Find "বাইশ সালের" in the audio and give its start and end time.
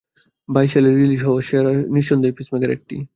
0.49-0.93